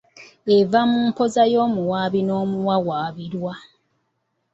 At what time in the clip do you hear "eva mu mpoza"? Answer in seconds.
0.57-1.43